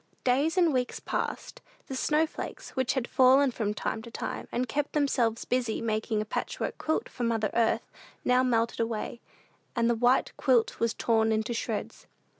[0.23, 1.61] Days and weeks passed.
[1.85, 6.25] The snowflakes, which had fallen from time to time, and kept themselves busy making a
[6.25, 7.87] patchwork quilt for mother Earth,
[8.25, 9.21] now melted away,
[9.75, 12.07] and the white quilt was torn into shreds.